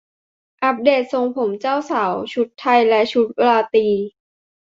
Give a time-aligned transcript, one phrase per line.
[0.63, 3.87] อัปเดตทรงผมเจ้าสาวชุดไทยและชุดราตรี